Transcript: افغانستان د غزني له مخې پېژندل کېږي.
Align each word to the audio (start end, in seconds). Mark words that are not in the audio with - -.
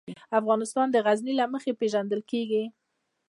افغانستان 0.39 0.87
د 0.91 0.97
غزني 1.05 1.33
له 1.39 1.45
مخې 1.53 1.71
پېژندل 1.79 2.21
کېږي. 2.31 2.63